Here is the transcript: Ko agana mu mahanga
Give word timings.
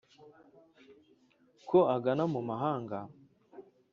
Ko 1.69 1.79
agana 1.95 2.23
mu 2.33 2.41
mahanga 2.49 2.99